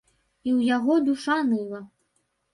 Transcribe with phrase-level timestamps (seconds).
[0.47, 1.85] І ў яго душа ныла.